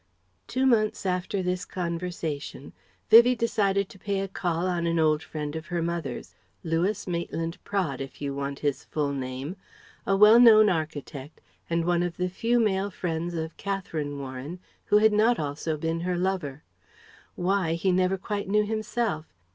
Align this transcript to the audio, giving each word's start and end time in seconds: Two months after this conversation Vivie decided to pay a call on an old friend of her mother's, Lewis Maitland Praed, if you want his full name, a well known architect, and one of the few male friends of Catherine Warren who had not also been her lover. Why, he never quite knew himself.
Two 0.47 0.65
months 0.65 1.05
after 1.05 1.43
this 1.43 1.63
conversation 1.63 2.73
Vivie 3.11 3.35
decided 3.35 3.87
to 3.89 3.99
pay 3.99 4.21
a 4.21 4.27
call 4.27 4.65
on 4.65 4.87
an 4.87 4.97
old 4.97 5.21
friend 5.21 5.55
of 5.55 5.67
her 5.67 5.83
mother's, 5.83 6.33
Lewis 6.63 7.05
Maitland 7.05 7.63
Praed, 7.63 8.01
if 8.01 8.19
you 8.19 8.33
want 8.33 8.57
his 8.65 8.83
full 8.83 9.13
name, 9.13 9.57
a 10.07 10.17
well 10.17 10.39
known 10.39 10.69
architect, 10.69 11.39
and 11.69 11.85
one 11.85 12.01
of 12.01 12.17
the 12.17 12.29
few 12.29 12.59
male 12.59 12.89
friends 12.89 13.35
of 13.35 13.55
Catherine 13.57 14.17
Warren 14.17 14.57
who 14.85 14.97
had 14.97 15.13
not 15.13 15.37
also 15.37 15.77
been 15.77 15.99
her 15.99 16.17
lover. 16.17 16.63
Why, 17.35 17.73
he 17.73 17.91
never 17.91 18.17
quite 18.17 18.49
knew 18.49 18.65
himself. 18.65 19.27